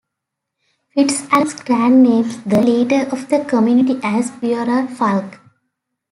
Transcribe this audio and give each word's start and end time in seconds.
FitzAlan's 0.97 1.61
grant 1.61 1.97
names 1.97 2.41
the 2.43 2.59
leader 2.59 3.03
of 3.11 3.29
the 3.29 3.45
community 3.45 3.99
as 4.03 4.31
Prior 4.31 4.87
Fulk. 4.87 5.39